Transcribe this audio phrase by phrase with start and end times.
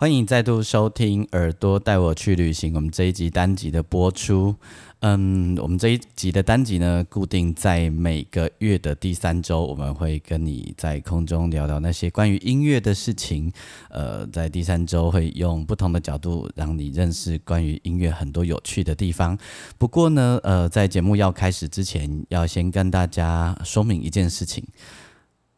[0.00, 2.70] 欢迎再度收听《耳朵带我去旅行》。
[2.76, 4.54] 我们这一集单集的播出，
[5.00, 13.52] 嗯，我们这一集的单集呢，固定在每个月的第三周，我们会跟你在空中聊聊那些关于音乐的事情。
[13.90, 19.36] 呃，在第三周会用不同的角度让你认识关于音乐很多有趣的地方。
[19.78, 24.64] 不过呢，呃，在节目要开始之前，要先跟大家说明一件事情，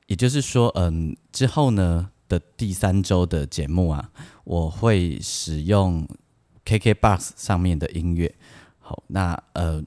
[0.06, 2.08] 也就是说，嗯，之后呢。
[2.30, 4.10] 的第三周的节目啊，
[4.44, 6.06] 我会使用
[6.64, 8.32] KKBOX 上面的音乐。
[8.78, 9.82] 好，那呃，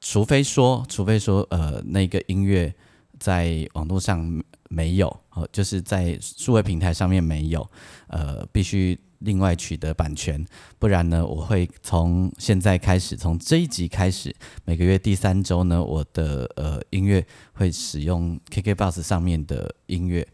[0.00, 2.74] 除非说，除非说，呃，那个音乐
[3.18, 7.66] 在网络上没有，哦，就是在数位平台上面没有，
[8.08, 10.44] 呃，必须另外取得版权，
[10.78, 14.34] 不然呢，我会从现在开始，从这一集开始，
[14.66, 20.26] 每个月第三周呢，我的呃音乐会使用 KKBOX 上面的音乐。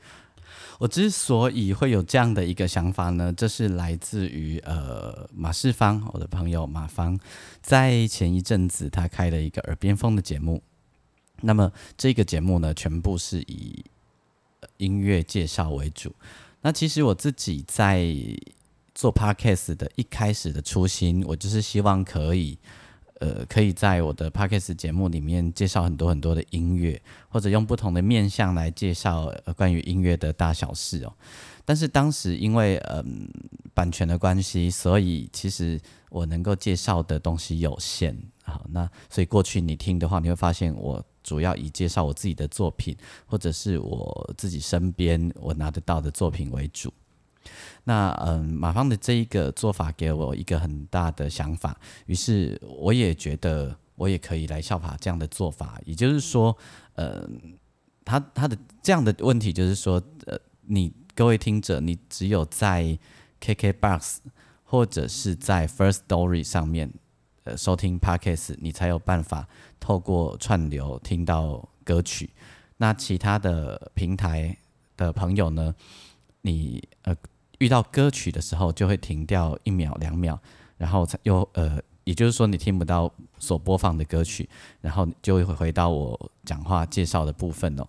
[0.81, 7.21] 我之所以会有这样的一个想法呢，这是来自于呃马世芳，我的朋友马芳，
[7.61, 10.63] 在前一阵子他开了一个耳边风的节目。
[11.43, 13.85] 那么这个节目呢，全部是以
[14.79, 16.15] 音乐介绍为主。
[16.63, 18.07] 那其实我自己在
[18.95, 22.57] 做 podcast 的一开始的初心，我就是希望可以。
[23.21, 31.13] 呃，可以在我的 podcast 节目里面介绍很多很多的音乐，或者用不同的面向来介绍关于音乐的大小事哦。
[31.67, 33.29] 但是当时因为嗯
[33.75, 35.79] 版权的关系，所以其实
[36.09, 38.17] 我能够介绍的东西有限。
[38.43, 46.93] 好，那所以过去你听的话，你会发现我主要以介绍我自己的作品，或者是我自己身边我拿得到的作品为主。
[47.85, 55.81] 那嗯，马芳的这一个做法给我一个很大的想法，于是我也觉得我也可以来效法这样的做法。
[55.85, 56.57] 也就是说，
[56.95, 57.29] 呃，
[58.05, 62.99] 他他的这样的问题就是说，呃，你各位听者，你只有在
[63.41, 64.19] KKBox
[64.65, 66.93] 或者是在 First Story 上面
[67.45, 69.49] 呃收听 Podcast，你才有办法
[69.81, 72.31] 透过串流听到歌曲。
[72.77, 74.57] 那其他的平台
[74.97, 75.75] 的朋友呢，
[76.43, 77.17] 你呃。
[77.61, 80.41] 遇到歌曲的时候就会停掉一秒两秒，
[80.79, 84.49] 然后才又呃，也就是说你听不到所播放的歌曲，
[84.81, 87.87] 然后就会回到我讲话介绍的部分哦。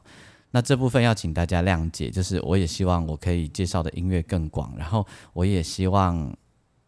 [0.51, 6.35] 那这部分要请大家谅解，就是我也希望我可以介绍的音乐更广，然后我也希望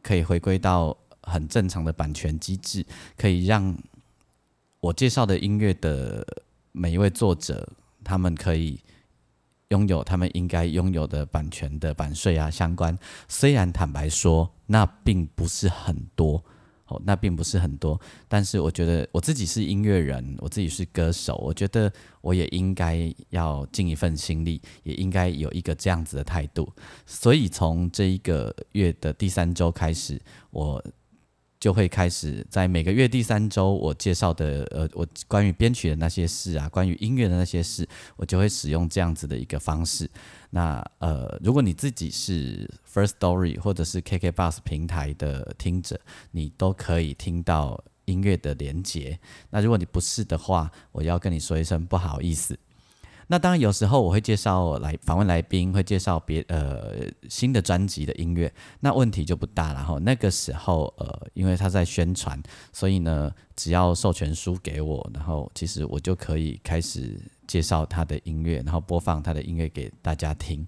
[0.01, 2.85] 可以回归到很正常的版权机制，
[3.15, 3.73] 可以让
[4.81, 6.27] 我介绍的音乐的
[6.73, 7.65] 每一位作者
[8.03, 8.77] 他们可以。
[9.73, 12.95] 拥有他们应该拥有的版权的版税啊，相关。
[13.27, 16.43] 虽然坦白说，那并不是很多，
[16.85, 17.99] 哦，那并不是很多。
[18.27, 21.91] 但是我觉得我自己是音乐人，我自己是歌手，我觉得
[22.21, 26.71] 我也应该要尽一份心力，也应该有一个这样子的态度。
[27.07, 30.83] 所以从这一个月的第三周开始，我。
[31.63, 37.87] 就会开始在每个月第三周，我介绍的呃，我关于编曲的那些事啊，关于音乐的那些事，
[38.17, 40.09] 我就会使用这样子的一个方式。
[40.49, 45.97] 那呃，如果你自己是 First Story 或者是 KK Bus 平台的听者，
[46.31, 49.17] 你都可以听到音乐的连接。
[49.49, 52.59] 那如果你不是的话，我要跟你说一声不好意思。
[53.27, 59.97] 那当然，有时候我会介绍来访问来宾，会介绍别呃新的专辑的音乐，那问题就不大然后。
[59.99, 70.67] 那个时候呃，因为他在宣传，所以呢，只要授权书给我，然后其实我就可以开始介绍他的音乐，然后播放他的音乐给大家听。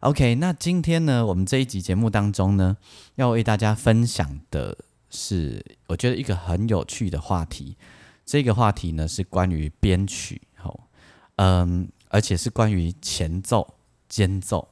[0.00, 2.76] OK，那今天呢，我们这一集节目当中呢，
[3.16, 4.76] 要为大家分享的
[5.10, 7.76] 是，我觉得一个很有趣的话题。
[8.24, 10.40] 这个话题呢，是关于编曲。
[11.42, 13.76] 嗯，而且是关于前奏、
[14.10, 14.68] 间奏。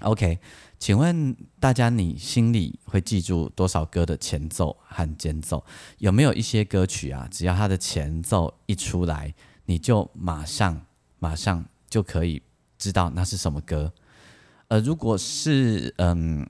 [0.00, 0.38] OK，
[0.78, 5.64] 请问大家，你心里会记住多少歌的前奏和间奏？
[5.96, 10.78] 有没有一些歌曲啊，只要它的前奏一出来，你就马上、
[11.18, 12.42] 马上就可以
[12.76, 13.90] 知道那是什么歌？
[14.68, 16.46] 呃，如果是嗯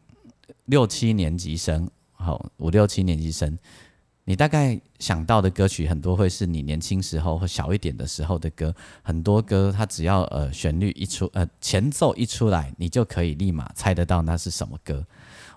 [0.64, 3.56] 六七年级生，好五六七年级生。
[4.28, 15.06] 你大概想到的歌曲很多会是你年轻时候或小一点的时候的歌，很多歌它只要呃旋律一出，呃前奏一出来，你就可以立马猜得到那是什么歌。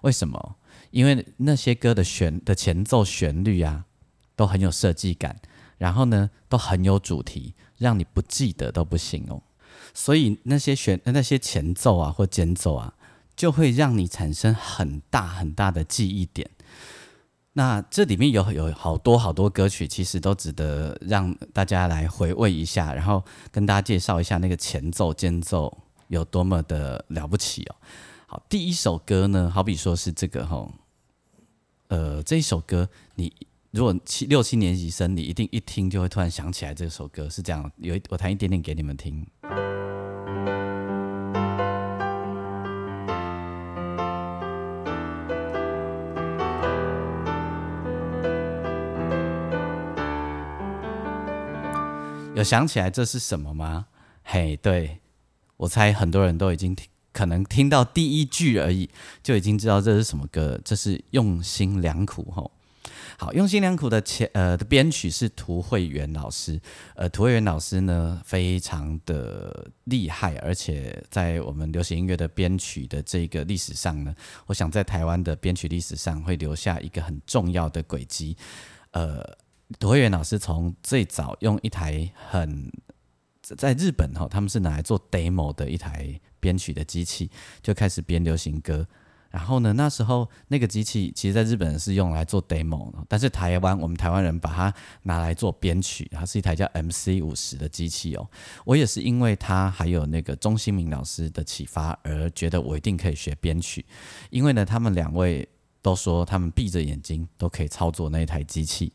[0.03, 0.55] 为什么？
[0.91, 3.83] 因为那些歌的旋的前奏旋律啊，
[4.37, 5.35] 都很有设计感，
[5.77, 9.43] 然后呢都很有主题，让你不记得都不行哦。
[9.93, 12.93] 所以那些旋那些前奏啊或间奏啊，
[13.35, 16.49] 就会让你产生很大很大的记忆点。
[17.53, 25.77] 那这里面有有好多好多歌曲，其实都值得让大家来回味一下，然后跟大家介绍一下那个前奏、间奏
[26.07, 27.75] 有多么的了不起哦。
[28.27, 30.71] 好，第一首歌呢，好比说是这个哈，
[31.89, 33.33] 呃，这一首歌，你
[33.71, 37.69] 如果七六七年级生，你一定一听就会突然想起来这首歌是这样。
[37.75, 39.27] 有一我弹一点点给你们听。
[52.41, 53.85] 有想起来这是什么吗？
[54.23, 54.97] 嘿，对
[55.57, 56.75] 我猜很多人都已经，
[57.13, 58.89] 可能听到第一句而已，
[59.21, 60.59] 就已经知道这是什么歌。
[60.65, 62.51] 这是用心良苦吼。
[63.19, 66.59] 好，用心良苦的前呃的编曲是涂慧源老师。
[66.95, 74.15] 呃，涂慧源老师呢非常的厉害，而且在我们流行音乐的编曲的这个历史上呢，
[74.47, 78.35] 我想在台湾的编曲历史上会留下一个很重要的轨迹。
[78.93, 79.37] 呃。
[79.79, 82.71] 涂慧源老师从最早用一台很
[83.41, 87.29] 在日本哈，他们是拿来做 demo 的一台编曲的机器，
[87.61, 88.87] 就开始编流行歌。
[89.29, 94.73] 然后呢，那时候那个机器其实在日本是用来做 demo，但是台湾我们台湾人把它
[95.03, 98.29] 拿来做编曲，它是一台叫 MC 五十的机器哦。
[98.65, 103.85] 我也是因为它还有那个钟新明老师的启发，而觉得我一定可以学编曲，
[104.31, 105.47] 因为呢，他们两位
[105.81, 108.91] 都说他们闭着眼睛都可以操作那一台机器。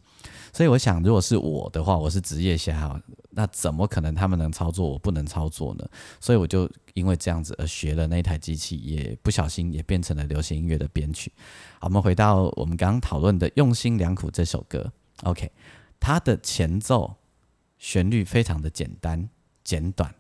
[0.57, 2.99] 所以我想，如果是我的话，我是职业侠，
[3.33, 5.87] 那怎么可能他们能操作，我不能操作呢？
[6.19, 11.31] 所以我就因为这样子而学了那台机器，也不小心也变成了流行音乐的编曲。
[11.79, 14.91] 好，我们回到我们刚刚讨论的《用心良苦》这首歌。
[15.25, 15.53] OK，
[16.01, 17.17] 它的前奏
[17.77, 19.29] 旋律非常的简单
[19.63, 20.15] 简短，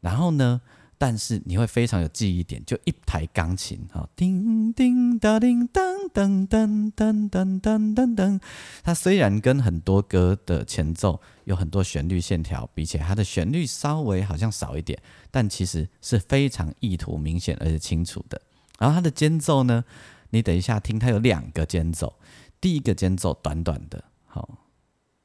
[0.00, 0.62] 然后呢？
[0.98, 8.40] 但是你会非常有记忆点，就一台钢琴，哈，叮叮当叮当当当当当当当当。
[8.82, 14.98] 它虽然跟很多歌的前奏有很多旋律线条比起来，它的旋律稍微好像少一点，
[15.30, 18.40] 但其实是非常意图明显而且清楚的。
[18.78, 19.84] 然后它的间奏呢，
[20.30, 22.18] 你等一下听，它有两个间奏，
[22.58, 24.66] 第一个间奏短短的，好，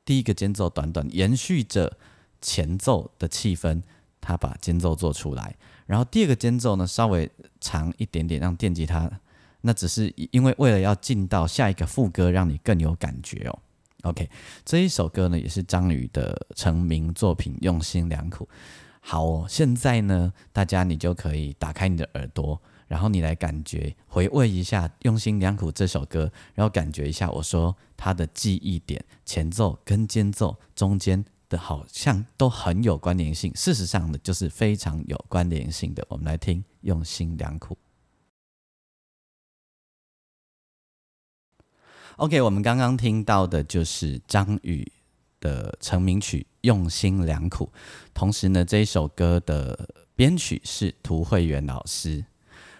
[0.03, 1.97] 第一个间奏短短，延续着
[2.41, 3.81] 前奏的气氛。
[4.21, 5.56] 他把间奏做出来，
[5.88, 7.29] 然后第二个间奏呢稍微
[7.59, 9.12] 长一点点，让电吉他，
[9.62, 13.59] 那只是因为为了要进到下一个副歌，让你更有感觉哦。
[14.03, 14.29] OK，
[14.63, 18.47] 这一首歌呢也是张宇的成名作品，用心良苦。
[19.00, 31.25] 好，哦现在呢大家你就可以打开你的耳朵，然后你来感觉回味一下《用心良苦》这首歌，然后感觉一下我说它的记忆点，前奏跟间奏中间。
[31.51, 36.03] 的好像都很有关联性，事实上呢，就是非常有关联性的。
[36.07, 37.77] 我们来听，用心良苦。
[42.16, 44.90] OK，我们刚刚听到的就是张宇
[45.42, 47.66] 的成名曲《用心良苦》，
[48.14, 52.23] 同时呢，这一首歌的编曲是涂慧源老师。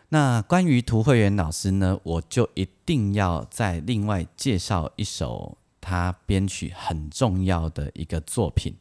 [0.10, 5.58] 那关于涂慧源老师呢，我就一定要再另外介绍一首。
[5.82, 8.76] 他编曲很重要的一个作品，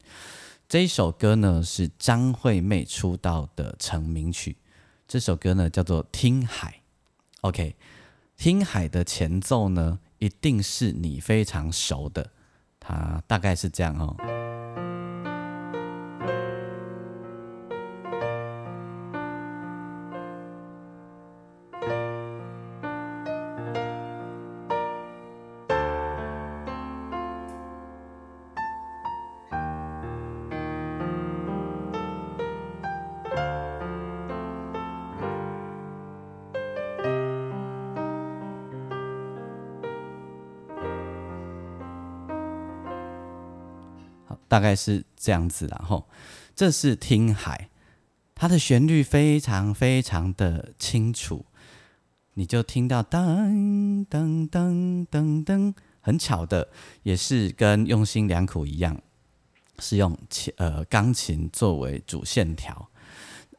[0.68, 4.56] 这一首歌呢是张惠妹出道的成名曲。
[5.08, 6.70] 这首歌呢叫做《听海》
[7.40, 7.74] ，OK，
[8.40, 12.30] 《听海》的前奏呢一定是你非常熟的，
[12.78, 14.39] 它大概是这样哦。
[44.50, 46.08] 大概是这样子，然后
[46.56, 47.70] 这是听海，
[48.34, 51.46] 它的旋律非常非常的清楚，
[52.34, 56.68] 你就听到噔噔噔噔噔，很巧的，
[57.04, 59.00] 也是跟用心良苦一样，
[59.78, 62.90] 是用琴呃钢琴作为主线条。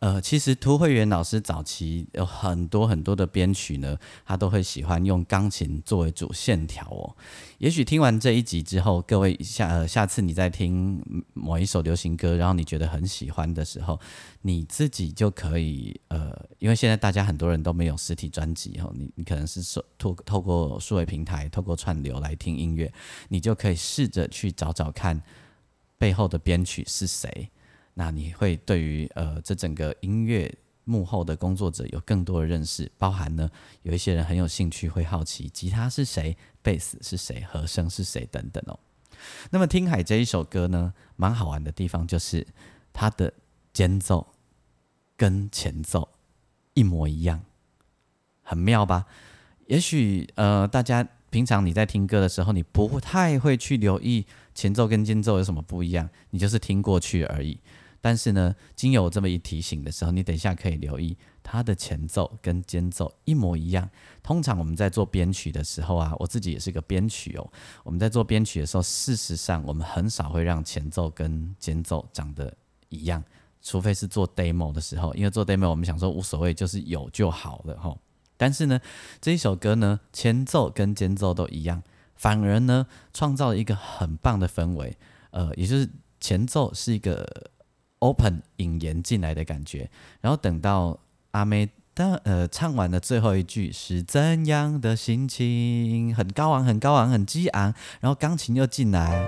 [0.01, 7.15] 呃，其实涂慧源老师早期有很多很多的编曲呢，他都会喜欢用钢琴作为主线条哦。
[7.59, 10.99] 也许听完这一集之后，各位下呃下次你在听
[11.35, 13.99] 某一首流行歌，然后你觉得很喜欢的时候，
[14.41, 19.61] 你自己就可以呃，因为现在大家很多人都没有实体专辑哦，你你可能是
[19.99, 22.91] 透透透过数位平台，透过串流来听音乐，
[23.29, 25.21] 你就可以试着去找找看
[25.99, 27.51] 背后的编曲是谁。
[27.93, 33.49] 那你会对于呃这整个音乐幕后的工作者有更多的认识，包含呢
[33.83, 38.79] 有一些人很有兴趣，会好奇吉他是谁，贝斯是谁，和声是谁等等哦。
[39.51, 42.47] 那么听海这一首歌呢，蛮好玩的地方就是
[42.91, 43.31] 它的
[43.71, 44.33] 间奏
[45.15, 46.09] 跟前奏
[46.73, 47.43] 一模一样，
[48.41, 49.05] 很妙吧？
[49.67, 57.59] 也许呃大家平常你在听歌的时候，你不太会去留意前奏跟间奏有什么不一样，你就是听过去而已。
[58.03, 63.87] 但是呢，经有这么一提醒的时候，你等一下可以留意它的前奏跟间奏一模一样。
[64.23, 67.47] 通常我们在做编曲的时候啊，我自己也是个编曲哦。
[67.83, 72.51] 我们在做编曲的时候，事实上我们很少会让前奏跟间奏长得
[72.89, 73.23] 一样，
[73.61, 77.95] 除非是做 demo 的时候，因为做 demo 我们想说无所谓，就是有就好了哈。
[78.35, 78.81] 但是呢，
[79.21, 81.83] 这一首歌呢，前奏跟间奏都一样，
[82.15, 84.97] 反而呢，创造了一个很棒的氛围。
[85.29, 85.87] 呃，也就是
[86.19, 87.50] 前奏是一个。
[88.01, 89.89] Open 引言进来的感觉，
[90.21, 90.99] 然后等到
[91.31, 99.23] 阿妹的呃唱完了最后一句是怎样的心情，很高昂，很高昂，很激昂，然后钢琴又进来，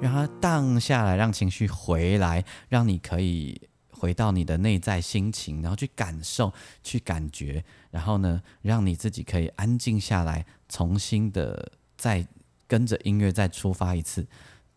[0.00, 3.60] 让它荡下来，让情绪回来，让你可以
[3.90, 12.26] 回到你的内在心情，然后去感受，去感觉，然后呢，让你自己可以安静下来，重新的再
[12.66, 14.26] 跟着音乐再出发一次。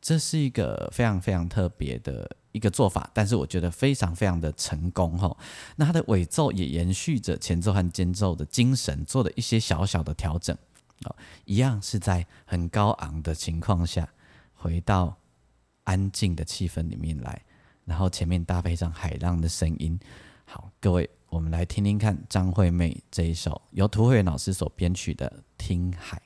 [0.04, 5.36] 这是一个非常非常特别的一个做法，但是我觉得非常非常的成功哈。
[5.78, 10.54] 那它的尾奏也延续着前奏和间奏的精神，做了一些小小的调整
[11.06, 14.10] 哦，一样是在很高昂的情况下，
[14.54, 15.18] 回到
[15.86, 17.42] 安静的气氛里面来，
[17.86, 19.98] 然后前面搭配上海浪的声音。
[20.44, 26.18] 好，各位，我们来听听看张惠妹这一首由涂慧老师所编曲的《听海》。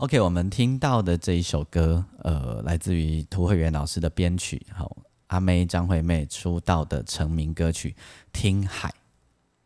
[0.00, 7.90] OK，我们听到的这一首歌，呃，来自于涂慧源老师的编曲，好，阿妹张惠妹出道的成名歌曲
[8.32, 8.88] 《听海》。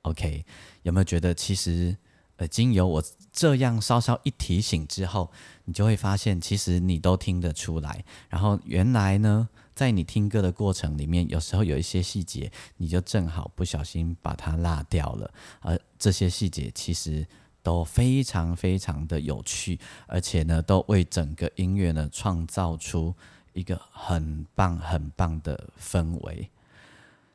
[0.02, 0.44] OK，
[0.82, 1.96] 有没有觉得其实，
[2.34, 5.30] 呃，经由我这样稍稍一提醒之后，
[5.66, 8.04] 你就会发现，其实你都听得出来。
[8.28, 17.24] 然后原来呢，在你听歌的过程里面，有时候有一些细节，你就正好不小心把它落掉了，而这些细节其实。
[17.64, 23.14] 都非常非常的有趣，而且呢，都为整个音乐呢创造出
[23.54, 26.50] 一个很棒很棒的氛围。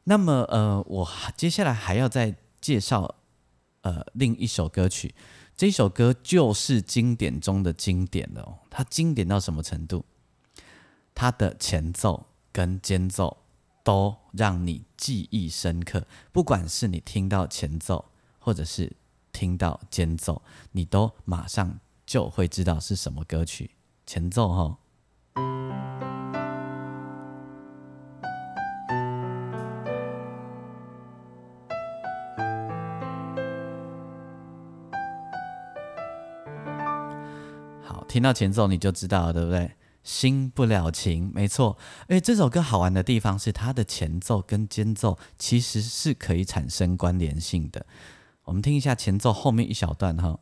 [0.04, 3.16] 那么，呃，我接下来还要再介绍
[3.82, 5.16] 呃另一首歌曲，
[5.58, 8.60] 这首歌就是经典中的经典了哦。
[8.70, 10.06] 它经典到什么程度？
[11.16, 13.38] 它的前奏跟间奏
[13.84, 18.06] 都让你记忆深刻，不管是你听到前奏，
[18.38, 18.96] 或者是。
[19.40, 20.42] 听到间奏，
[20.74, 23.72] 你都马上就会知道是什么歌曲。
[24.06, 24.78] 前奏哈，
[37.82, 39.72] 好，听到前奏你就知道了，对不对？
[40.04, 41.78] 新不了情，没错。
[42.10, 47.86] 哎，这首歌好玩的地方是它的前奏跟间奏其实是可以产生关联性的。
[48.50, 50.40] 我们听一下前奏后面一小段哈。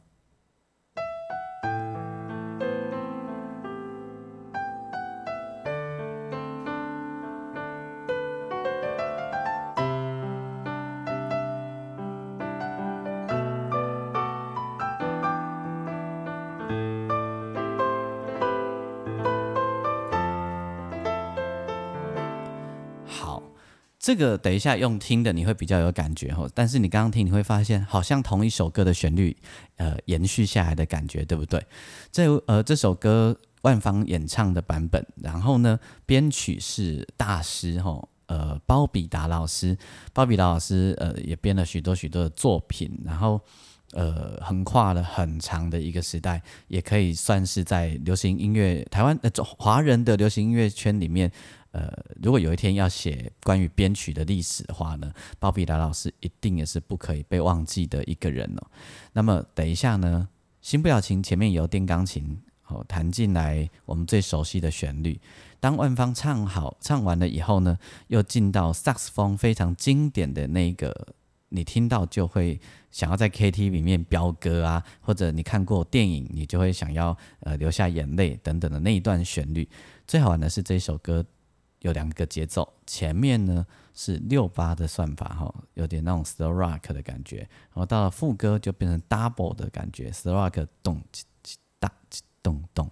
[24.08, 29.36] 这个等一下用听的你会比较有感觉哈，但是你刚刚听你会发现好像同一首歌的旋律，
[29.76, 31.62] 呃，延续下来的感觉，对不对？
[32.10, 39.78] 这呃这首歌万芳演唱的版本，然后呢编曲是大师哈，呃包比达老师，
[40.14, 43.42] 包比达老师呃也编了许多许多的作品，然后
[43.92, 51.30] 呃横跨了很长的一个时代，也可以算是在流行音乐台湾呃华人的流行音乐圈里面。
[51.72, 58.68] 呃，如果有一天要写关于编曲的历史的话呢，鲍比达老师一定也是不可以被忘记的一个人哦。
[59.14, 60.28] 那么等一下呢，
[60.62, 65.20] 新不了情前面有电钢琴，好弹进来我们最熟悉的旋律。
[65.60, 71.16] 当万芳唱好唱完了以后呢，又进到萨克斯风非常经典的那个，
[71.50, 72.60] 你听到就会
[72.92, 79.68] 想要在 KTV 里面飙歌啊，或者你看过电影，你就会想要呃流下眼泪等等的那一段旋律。
[80.06, 81.26] 最好玩的是这首歌
[81.88, 91.02] 有两个节奏，前面呢是六八的算法哈，有点那种 slow rock 的感觉，然后到了副歌就变成 double 的感觉，slow rock 咚
[91.80, 91.92] 哒
[92.44, 92.92] 咚咚。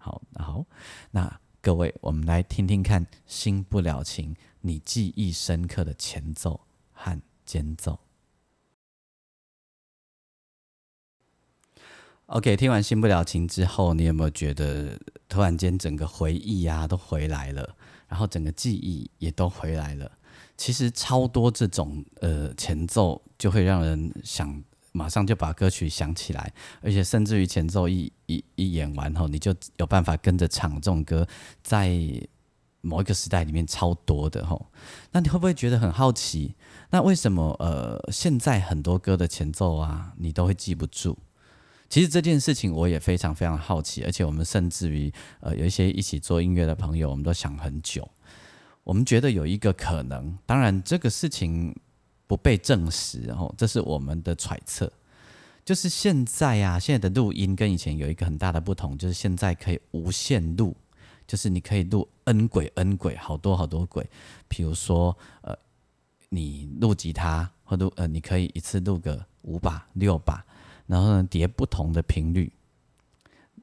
[0.00, 0.64] 好，好，
[1.10, 6.60] 那各位，我们来听听看《新不了情》，你记忆深刻的前奏
[6.92, 7.98] 和间奏。
[12.28, 14.98] OK，听完《新不了情》之后，你有没有觉得
[15.30, 17.74] 突然间整个回忆呀都回来了，
[18.06, 20.12] 然后整个记忆也都回来了？
[20.54, 24.62] 其实超多这种呃前奏，就会让人想。
[24.92, 31.26] 马上就把歌曲想起来，而且甚至于前奏一一一演完后，你就有办法跟着唱这种歌，
[31.62, 31.96] 在
[32.80, 34.70] 某一个时代里面超多的吼。
[35.12, 36.56] 那你会不会觉得很好奇？
[36.90, 41.16] 那为什么呃现在很多歌的前奏啊，你都会记不住？
[41.88, 48.08] 其实这件事情我也非常非常好奇，而且我们甚至于呃有一些一起做音乐的朋友，我们都想很久。
[48.84, 51.74] 我们觉得有一个可能，当然这个事情。
[52.28, 54.92] 不被证实，然后这是我们的揣测。
[55.64, 60.76] 就是现在啊，现在的录音跟以前有一个很大的不同，就是现在可以无限录，
[61.26, 64.06] 就是你可以录 n 轨 n 轨，好多好多轨。
[64.46, 65.56] 比如说，呃，
[66.28, 70.44] 你录吉他，或者呃，你可以一次录个五把、六把，
[70.88, 72.52] 然后呢叠不同的频率。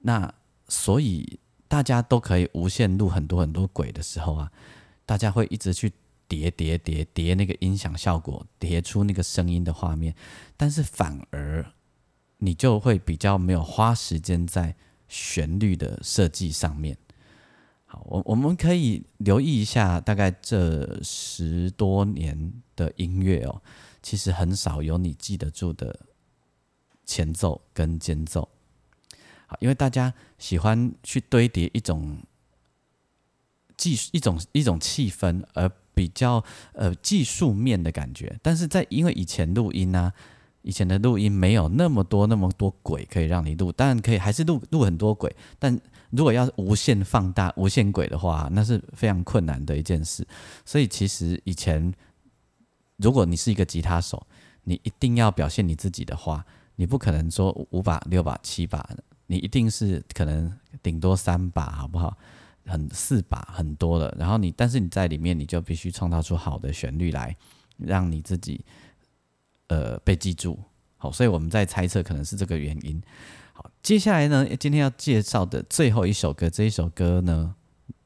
[0.02, 0.34] 那
[0.70, 4.50] 所以大家都可以无限录很多很多轨的时候啊，
[5.06, 5.92] 大家会一直去。
[6.28, 10.16] 叠叠叠叠那个音响效果，叠出那个声音的画面，
[10.58, 11.64] 但是反而
[12.40, 14.76] 你就会比较没有花时间在
[15.08, 16.98] 旋律的设计上面。
[17.86, 23.62] 好，我我们可以留意一下，大概这十多年的音乐哦，
[24.02, 26.08] 其实很少有你记得住的
[27.06, 28.50] 前奏跟间奏。
[29.48, 32.18] 好，因为大家喜欢去堆叠一种
[33.78, 40.12] 技术一种一种气氛，而比较呃技术面的感觉，但是在因为以前录音呢，
[40.64, 50.28] 以前的录音没有那么多那么多轨可以让你录，当然可以还是录录很多轨，但如果要无限放大无限轨的话，那是非常困难的一件事。
[50.66, 51.94] 所以其实以前，
[52.98, 54.26] 如果你是一个吉他手，
[54.64, 58.88] 你一定要表现你自己的话，你不可能说五把六把七把，
[59.28, 62.18] 你一定是可能顶多三把，好不好？
[62.68, 67.38] 很四把很多了，然后你，但是你在里面，你就必须创造出好的旋律来，
[67.78, 68.66] 让你自己
[69.68, 70.60] 呃被记住。
[70.98, 73.00] 好，所以我们在猜测可能是这个原因。
[73.54, 77.54] 好，接下来呢，今天要介绍的最后一首歌，这一首歌呢，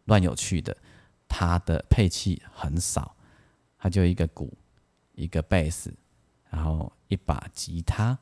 [0.04, 0.76] 乱有趣的，
[1.30, 3.16] 它的配器很少，
[3.78, 4.58] 它就一个鼓，
[5.16, 5.94] 一个贝斯，
[6.50, 8.20] 然后一把吉他，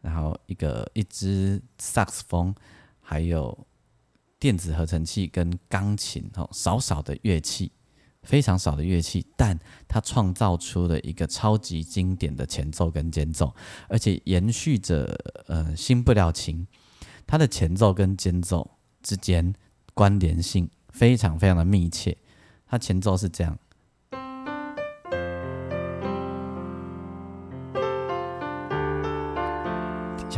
[0.00, 2.54] 然后一个一支萨克斯风，
[3.00, 3.66] 还有。
[4.40, 7.72] 电子合成器跟钢琴，哦，少少的乐器，
[8.22, 9.58] 非常少的乐器，但
[9.88, 13.52] 它创造出了一个超级经典的前奏跟间奏，
[13.88, 16.64] 而且延续着呃新不了情，
[17.26, 19.52] 它的前奏跟间奏之间
[19.92, 22.16] 关联性非常非常的密切。
[22.68, 23.58] 它前奏是这样，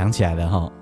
[0.00, 0.72] 想起来了哈。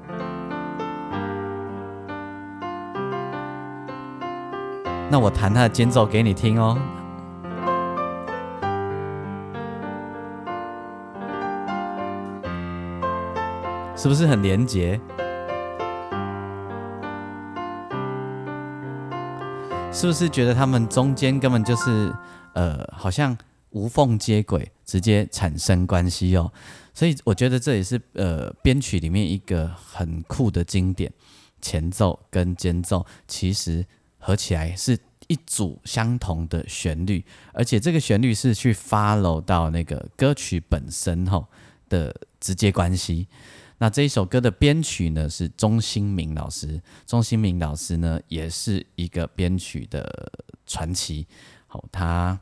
[5.10, 6.78] 那我弹它的间奏给你听哦，
[13.96, 15.00] 是不是很连结？
[19.90, 22.14] 是不是觉得他们中间根本就是
[22.52, 23.36] 呃，好像
[23.78, 26.52] 无缝接轨，直接产生关系哦？
[26.92, 31.12] 所以我觉得这也是呃编曲里面一个很酷的经典，
[31.60, 33.86] 前奏跟间奏其实。
[34.20, 41.46] 合起来是一组相同的旋律，而且这个旋律是去 follow 到那个歌曲本身吼
[41.88, 43.28] 的直接关系。
[43.78, 50.32] 那这一首歌的编曲呢是钟兴明老师，钟兴明老师呢也是一个编曲的
[50.66, 51.24] 传奇。
[51.68, 52.38] 好，他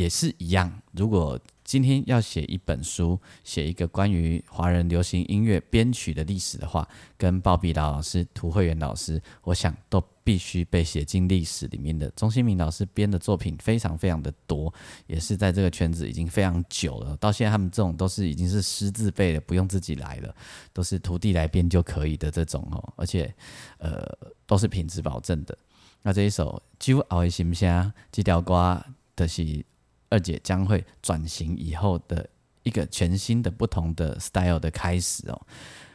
[0.00, 12.08] 也是一样，如果今天要写一本书，写一个关于华人流行音乐编曲的历史的话，跟鲍比老老师、涂慧源老师，我想都必须被写进历史里面的。
[12.16, 14.72] 钟新明老师编的作品非常非常的多，
[15.06, 17.14] 也是在这个圈子已经非常久了。
[17.18, 20.34] 到现在他们这种都是已经是师字辈的，不用自己来了，
[20.72, 23.32] 都是徒弟来编就可以的这种哦，而且
[23.76, 24.10] 呃
[24.46, 25.56] 都是品质保证的。
[26.00, 27.68] 那这一首《酒熬的心声》
[28.10, 28.82] 这条歌
[29.14, 29.62] 的是。
[30.10, 32.28] 二姐将会转型以后的
[32.64, 35.46] 一个全新的、不同的 style 的开始哦，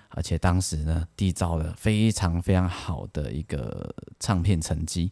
[0.10, 5.12] 而且当时呢缔造了非常非常好的一个唱片成绩。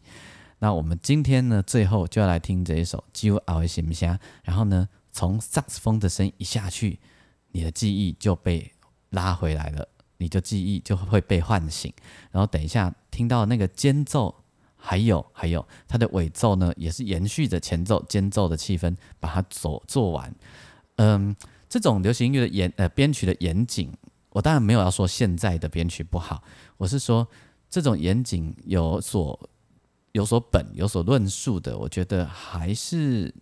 [0.58, 4.18] 那我们今天呢，最后就要来听这一首《就熬行不行？
[4.42, 6.98] 然后呢，从萨克斯风的声音一下去，
[7.52, 8.72] 你的记忆就被
[9.10, 9.86] 拉回来了，
[10.16, 11.92] 你就记忆就会被唤醒。
[12.30, 14.43] 然后等一下听到那个间奏。
[14.86, 20.30] 还有还有，它的尾奏呢，也是延续着前奏、间奏的气氛，把它做做完。
[20.96, 21.34] 嗯，
[21.70, 23.90] 这种流行音乐的严呃编曲的严谨，
[24.28, 26.44] 我当然没有要说现在的编曲不好，
[26.76, 27.26] 我是说
[27.70, 29.48] 这种严谨有所
[30.12, 33.34] 有所本有所论述的，我觉得还是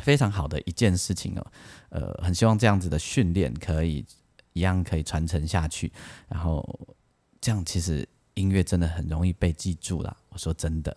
[0.00, 1.46] 非常好的一件事情哦。
[1.90, 4.04] 呃，很希望这样子的训练可以
[4.52, 5.92] 一样可以传承下去，
[6.28, 6.68] 然后
[7.40, 8.04] 这样其实。
[8.36, 10.94] 音乐真的很容易被记住了，我说真的，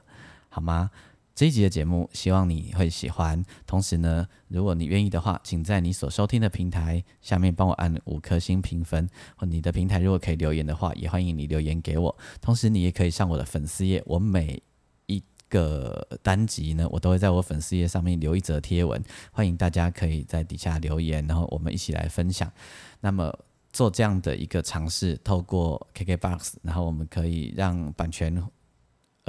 [0.50, 0.92] 好吗？
[1.34, 3.42] 这一集的节目希望你会喜欢。
[3.66, 12.14] 同时呢，如果你愿意的话，请在你所收听的平台下面帮我按五颗星评分，或你的平台如果可以留言的话，也欢迎你留言给我。
[12.42, 14.62] 同时，你也可以上我的粉丝页，我每
[15.06, 22.52] 一个单集呢，我都会在我粉丝页上面留一则贴文，欢迎大家可以在底下留言，然后我们一起来分享。
[23.00, 23.34] 那么。
[23.72, 28.36] 做这样的一个尝试，透过 KKBOX，然后我们可以让版权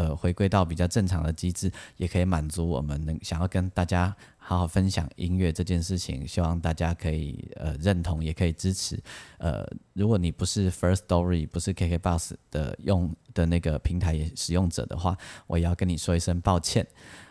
[0.00, 6.26] 呃回归到比较正常的机制，也可以满足我们能想要跟大家好好分享音乐这件事情。
[6.26, 8.98] 希望大家可以呃认同，也可以支持。
[9.36, 15.14] 呃，如果你不是 First Story，不是 KKBOX 的用的那个平台使用者的话，
[15.46, 16.86] 我也要跟你说一声抱歉。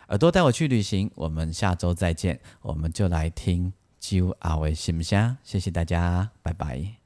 [0.08, 2.38] 耳朵带我去旅行，我们下周再见。
[2.62, 6.99] 我们就来听《酒阿维心声》，谢谢大家，拜拜。